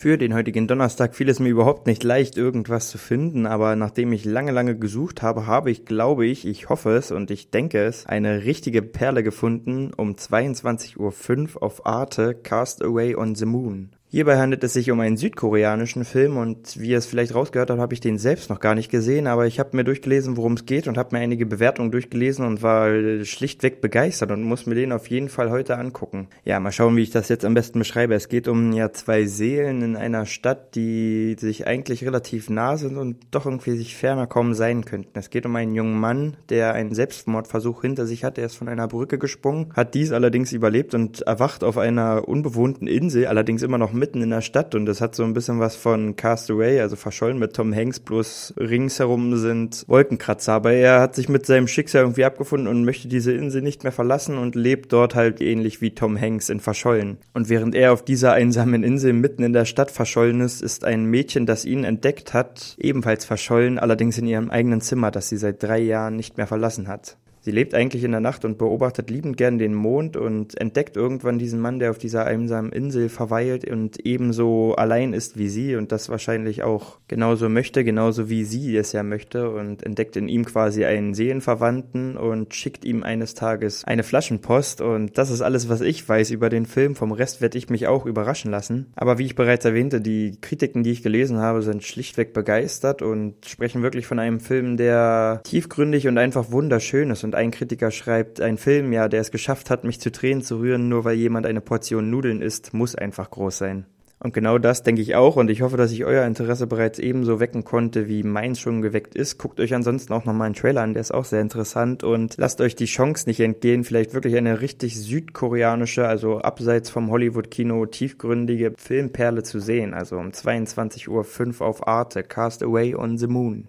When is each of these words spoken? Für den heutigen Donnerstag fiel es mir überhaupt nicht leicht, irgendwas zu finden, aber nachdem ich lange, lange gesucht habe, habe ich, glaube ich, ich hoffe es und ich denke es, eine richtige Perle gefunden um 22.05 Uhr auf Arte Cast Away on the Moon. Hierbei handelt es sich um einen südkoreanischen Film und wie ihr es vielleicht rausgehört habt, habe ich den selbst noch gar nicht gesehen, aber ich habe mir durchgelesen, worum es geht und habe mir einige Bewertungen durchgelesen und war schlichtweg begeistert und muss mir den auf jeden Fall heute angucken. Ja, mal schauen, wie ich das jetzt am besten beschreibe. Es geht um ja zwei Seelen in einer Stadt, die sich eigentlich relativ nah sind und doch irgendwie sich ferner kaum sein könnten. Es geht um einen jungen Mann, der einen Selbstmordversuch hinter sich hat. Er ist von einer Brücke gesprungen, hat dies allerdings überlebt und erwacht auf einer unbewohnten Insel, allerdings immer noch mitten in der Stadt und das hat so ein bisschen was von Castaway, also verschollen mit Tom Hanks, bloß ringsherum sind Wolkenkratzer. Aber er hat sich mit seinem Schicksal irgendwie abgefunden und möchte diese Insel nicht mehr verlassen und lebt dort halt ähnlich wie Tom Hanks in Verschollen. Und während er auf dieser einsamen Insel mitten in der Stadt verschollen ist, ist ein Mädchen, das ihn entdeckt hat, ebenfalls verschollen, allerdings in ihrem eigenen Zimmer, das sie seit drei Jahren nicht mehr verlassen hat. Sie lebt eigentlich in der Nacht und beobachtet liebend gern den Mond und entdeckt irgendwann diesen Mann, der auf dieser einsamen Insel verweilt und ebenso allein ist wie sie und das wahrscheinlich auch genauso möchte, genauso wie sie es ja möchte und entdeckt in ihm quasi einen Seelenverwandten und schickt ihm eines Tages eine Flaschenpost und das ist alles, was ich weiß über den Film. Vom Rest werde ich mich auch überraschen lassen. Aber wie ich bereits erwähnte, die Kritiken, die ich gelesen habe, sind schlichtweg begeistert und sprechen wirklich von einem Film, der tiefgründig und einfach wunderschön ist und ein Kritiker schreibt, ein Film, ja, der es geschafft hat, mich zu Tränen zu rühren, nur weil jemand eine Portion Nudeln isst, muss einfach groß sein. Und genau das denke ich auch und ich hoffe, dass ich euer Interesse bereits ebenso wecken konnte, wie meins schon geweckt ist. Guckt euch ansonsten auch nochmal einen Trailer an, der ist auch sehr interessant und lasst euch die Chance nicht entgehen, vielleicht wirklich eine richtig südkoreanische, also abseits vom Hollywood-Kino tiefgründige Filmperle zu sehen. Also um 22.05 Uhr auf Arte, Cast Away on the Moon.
Für 0.00 0.16
den 0.16 0.32
heutigen 0.32 0.68
Donnerstag 0.68 1.16
fiel 1.16 1.28
es 1.28 1.40
mir 1.40 1.48
überhaupt 1.48 1.88
nicht 1.88 2.04
leicht, 2.04 2.36
irgendwas 2.36 2.88
zu 2.88 2.98
finden, 2.98 3.46
aber 3.46 3.74
nachdem 3.74 4.12
ich 4.12 4.24
lange, 4.24 4.52
lange 4.52 4.78
gesucht 4.78 5.22
habe, 5.22 5.48
habe 5.48 5.72
ich, 5.72 5.86
glaube 5.86 6.24
ich, 6.24 6.46
ich 6.46 6.68
hoffe 6.68 6.90
es 6.90 7.10
und 7.10 7.32
ich 7.32 7.50
denke 7.50 7.82
es, 7.82 8.06
eine 8.06 8.44
richtige 8.44 8.82
Perle 8.82 9.24
gefunden 9.24 9.92
um 9.92 10.12
22.05 10.12 11.56
Uhr 11.56 11.62
auf 11.64 11.84
Arte 11.84 12.36
Cast 12.36 12.84
Away 12.84 13.16
on 13.16 13.34
the 13.34 13.44
Moon. 13.44 13.90
Hierbei 14.10 14.38
handelt 14.38 14.64
es 14.64 14.72
sich 14.72 14.90
um 14.90 15.00
einen 15.00 15.18
südkoreanischen 15.18 16.02
Film 16.06 16.38
und 16.38 16.80
wie 16.80 16.88
ihr 16.88 16.96
es 16.96 17.04
vielleicht 17.04 17.34
rausgehört 17.34 17.68
habt, 17.68 17.78
habe 17.78 17.92
ich 17.92 18.00
den 18.00 18.16
selbst 18.16 18.48
noch 18.48 18.58
gar 18.58 18.74
nicht 18.74 18.90
gesehen, 18.90 19.26
aber 19.26 19.46
ich 19.46 19.60
habe 19.60 19.76
mir 19.76 19.84
durchgelesen, 19.84 20.38
worum 20.38 20.54
es 20.54 20.64
geht 20.64 20.88
und 20.88 20.96
habe 20.96 21.14
mir 21.14 21.20
einige 21.20 21.44
Bewertungen 21.44 21.90
durchgelesen 21.90 22.46
und 22.46 22.62
war 22.62 22.88
schlichtweg 23.26 23.82
begeistert 23.82 24.30
und 24.30 24.44
muss 24.44 24.64
mir 24.64 24.76
den 24.76 24.92
auf 24.92 25.10
jeden 25.10 25.28
Fall 25.28 25.50
heute 25.50 25.76
angucken. 25.76 26.28
Ja, 26.46 26.58
mal 26.58 26.72
schauen, 26.72 26.96
wie 26.96 27.02
ich 27.02 27.10
das 27.10 27.28
jetzt 27.28 27.44
am 27.44 27.52
besten 27.52 27.80
beschreibe. 27.80 28.14
Es 28.14 28.30
geht 28.30 28.48
um 28.48 28.72
ja 28.72 28.92
zwei 28.94 29.26
Seelen 29.26 29.82
in 29.82 29.94
einer 29.94 30.24
Stadt, 30.24 30.74
die 30.74 31.36
sich 31.38 31.66
eigentlich 31.66 32.02
relativ 32.02 32.48
nah 32.48 32.78
sind 32.78 32.96
und 32.96 33.18
doch 33.30 33.44
irgendwie 33.44 33.76
sich 33.76 33.94
ferner 33.94 34.26
kaum 34.26 34.54
sein 34.54 34.86
könnten. 34.86 35.18
Es 35.18 35.28
geht 35.28 35.44
um 35.44 35.54
einen 35.54 35.74
jungen 35.74 36.00
Mann, 36.00 36.38
der 36.48 36.72
einen 36.72 36.94
Selbstmordversuch 36.94 37.82
hinter 37.82 38.06
sich 38.06 38.24
hat. 38.24 38.38
Er 38.38 38.46
ist 38.46 38.56
von 38.56 38.70
einer 38.70 38.88
Brücke 38.88 39.18
gesprungen, 39.18 39.70
hat 39.76 39.92
dies 39.92 40.12
allerdings 40.12 40.52
überlebt 40.52 40.94
und 40.94 41.20
erwacht 41.20 41.62
auf 41.62 41.76
einer 41.76 42.26
unbewohnten 42.26 42.86
Insel, 42.86 43.26
allerdings 43.26 43.62
immer 43.62 43.76
noch 43.76 43.97
mitten 43.98 44.22
in 44.22 44.30
der 44.30 44.40
Stadt 44.40 44.74
und 44.74 44.86
das 44.86 45.00
hat 45.00 45.14
so 45.14 45.24
ein 45.24 45.34
bisschen 45.34 45.60
was 45.60 45.76
von 45.76 46.16
Castaway, 46.16 46.80
also 46.80 46.96
verschollen 46.96 47.38
mit 47.38 47.54
Tom 47.54 47.74
Hanks, 47.74 48.00
bloß 48.00 48.54
ringsherum 48.56 49.36
sind 49.36 49.84
Wolkenkratzer. 49.88 50.52
Aber 50.52 50.72
er 50.72 51.00
hat 51.00 51.14
sich 51.14 51.28
mit 51.28 51.46
seinem 51.46 51.68
Schicksal 51.68 52.02
irgendwie 52.02 52.24
abgefunden 52.24 52.68
und 52.68 52.84
möchte 52.84 53.08
diese 53.08 53.32
Insel 53.32 53.62
nicht 53.62 53.82
mehr 53.82 53.92
verlassen 53.92 54.38
und 54.38 54.54
lebt 54.54 54.92
dort 54.92 55.14
halt 55.14 55.40
ähnlich 55.40 55.80
wie 55.80 55.94
Tom 55.94 56.18
Hanks 56.18 56.48
in 56.48 56.60
Verschollen. 56.60 57.18
Und 57.34 57.48
während 57.48 57.74
er 57.74 57.92
auf 57.92 58.04
dieser 58.04 58.32
einsamen 58.32 58.84
Insel 58.84 59.12
mitten 59.12 59.42
in 59.42 59.52
der 59.52 59.64
Stadt 59.64 59.90
verschollen 59.90 60.40
ist, 60.40 60.62
ist 60.62 60.84
ein 60.84 61.04
Mädchen, 61.04 61.46
das 61.46 61.64
ihn 61.64 61.84
entdeckt 61.84 62.34
hat, 62.34 62.76
ebenfalls 62.78 63.24
verschollen, 63.24 63.78
allerdings 63.78 64.18
in 64.18 64.26
ihrem 64.26 64.50
eigenen 64.50 64.80
Zimmer, 64.80 65.10
das 65.10 65.28
sie 65.28 65.36
seit 65.36 65.62
drei 65.62 65.78
Jahren 65.80 66.16
nicht 66.16 66.36
mehr 66.36 66.46
verlassen 66.46 66.88
hat. 66.88 67.16
Sie 67.48 67.54
lebt 67.54 67.72
eigentlich 67.72 68.04
in 68.04 68.10
der 68.10 68.20
Nacht 68.20 68.44
und 68.44 68.58
beobachtet 68.58 69.08
liebend 69.08 69.38
gern 69.38 69.56
den 69.56 69.72
Mond 69.72 70.18
und 70.18 70.60
entdeckt 70.60 70.98
irgendwann 70.98 71.38
diesen 71.38 71.60
Mann, 71.60 71.78
der 71.78 71.92
auf 71.92 71.96
dieser 71.96 72.26
einsamen 72.26 72.70
Insel 72.72 73.08
verweilt 73.08 73.66
und 73.66 74.04
ebenso 74.04 74.74
allein 74.74 75.14
ist 75.14 75.38
wie 75.38 75.48
sie 75.48 75.74
und 75.74 75.90
das 75.90 76.10
wahrscheinlich 76.10 76.62
auch 76.62 76.98
genauso 77.08 77.48
möchte, 77.48 77.84
genauso 77.84 78.28
wie 78.28 78.44
sie 78.44 78.76
es 78.76 78.92
ja 78.92 79.02
möchte 79.02 79.48
und 79.48 79.82
entdeckt 79.82 80.16
in 80.16 80.28
ihm 80.28 80.44
quasi 80.44 80.84
einen 80.84 81.14
Seelenverwandten 81.14 82.18
und 82.18 82.52
schickt 82.52 82.84
ihm 82.84 83.02
eines 83.02 83.32
Tages 83.32 83.82
eine 83.86 84.02
Flaschenpost 84.02 84.82
und 84.82 85.16
das 85.16 85.30
ist 85.30 85.40
alles, 85.40 85.70
was 85.70 85.80
ich 85.80 86.06
weiß 86.06 86.30
über 86.32 86.50
den 86.50 86.66
Film. 86.66 86.96
Vom 86.96 87.12
Rest 87.12 87.40
werde 87.40 87.56
ich 87.56 87.70
mich 87.70 87.86
auch 87.86 88.04
überraschen 88.04 88.50
lassen. 88.50 88.92
Aber 88.94 89.16
wie 89.16 89.24
ich 89.24 89.36
bereits 89.36 89.64
erwähnte, 89.64 90.02
die 90.02 90.36
Kritiken, 90.42 90.82
die 90.82 90.90
ich 90.90 91.02
gelesen 91.02 91.38
habe, 91.38 91.62
sind 91.62 91.82
schlichtweg 91.82 92.34
begeistert 92.34 93.00
und 93.00 93.46
sprechen 93.46 93.82
wirklich 93.82 94.06
von 94.06 94.18
einem 94.18 94.38
Film, 94.38 94.76
der 94.76 95.40
tiefgründig 95.44 96.08
und 96.08 96.18
einfach 96.18 96.50
wunderschön 96.50 97.10
ist 97.10 97.24
und 97.24 97.37
ein 97.38 97.50
Kritiker 97.50 97.90
schreibt, 97.90 98.40
ein 98.40 98.58
Film, 98.58 98.92
ja, 98.92 99.08
der 99.08 99.22
es 99.22 99.30
geschafft 99.30 99.70
hat, 99.70 99.84
mich 99.84 100.00
zu 100.00 100.12
Tränen 100.12 100.42
zu 100.42 100.58
rühren, 100.58 100.88
nur 100.88 101.04
weil 101.04 101.16
jemand 101.16 101.46
eine 101.46 101.62
Portion 101.62 102.10
Nudeln 102.10 102.42
isst, 102.42 102.74
muss 102.74 102.94
einfach 102.94 103.30
groß 103.30 103.56
sein. 103.56 103.86
Und 104.20 104.34
genau 104.34 104.58
das 104.58 104.82
denke 104.82 105.00
ich 105.00 105.14
auch 105.14 105.36
und 105.36 105.48
ich 105.48 105.62
hoffe, 105.62 105.76
dass 105.76 105.92
ich 105.92 106.04
euer 106.04 106.26
Interesse 106.26 106.66
bereits 106.66 106.98
ebenso 106.98 107.38
wecken 107.38 107.62
konnte, 107.62 108.08
wie 108.08 108.24
meins 108.24 108.58
schon 108.58 108.82
geweckt 108.82 109.14
ist. 109.14 109.38
Guckt 109.38 109.60
euch 109.60 109.74
ansonsten 109.74 110.12
auch 110.12 110.24
nochmal 110.24 110.46
einen 110.46 110.56
Trailer 110.56 110.82
an, 110.82 110.92
der 110.92 111.02
ist 111.02 111.14
auch 111.14 111.24
sehr 111.24 111.40
interessant 111.40 112.02
und 112.02 112.34
lasst 112.36 112.60
euch 112.60 112.74
die 112.74 112.86
Chance 112.86 113.28
nicht 113.28 113.38
entgehen, 113.38 113.84
vielleicht 113.84 114.14
wirklich 114.14 114.36
eine 114.36 114.60
richtig 114.60 115.00
südkoreanische, 115.00 116.06
also 116.08 116.38
abseits 116.38 116.90
vom 116.90 117.10
Hollywood-Kino 117.10 117.86
tiefgründige 117.86 118.74
Filmperle 118.76 119.44
zu 119.44 119.60
sehen. 119.60 119.94
Also 119.94 120.16
um 120.16 120.30
22.05 120.30 121.60
Uhr 121.60 121.66
auf 121.66 121.86
Arte, 121.86 122.24
Cast 122.24 122.64
Away 122.64 122.96
on 122.96 123.18
the 123.18 123.28
Moon. 123.28 123.68